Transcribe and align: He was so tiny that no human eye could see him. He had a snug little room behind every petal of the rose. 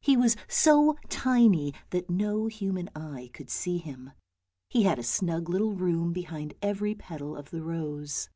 He 0.00 0.16
was 0.16 0.36
so 0.48 0.98
tiny 1.08 1.72
that 1.90 2.10
no 2.10 2.46
human 2.48 2.90
eye 2.96 3.30
could 3.32 3.48
see 3.48 3.78
him. 3.78 4.10
He 4.68 4.82
had 4.82 4.98
a 4.98 5.04
snug 5.04 5.48
little 5.48 5.76
room 5.76 6.12
behind 6.12 6.54
every 6.60 6.96
petal 6.96 7.36
of 7.36 7.50
the 7.50 7.62
rose. 7.62 8.28